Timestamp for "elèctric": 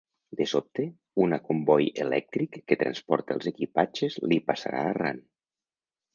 2.05-2.57